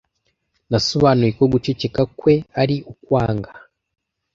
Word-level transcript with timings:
Nasobanuye 0.69 1.31
ko 1.37 1.43
guceceka 1.53 2.01
kwe 2.19 2.35
ari 2.61 2.75
ukwanga. 2.91 3.51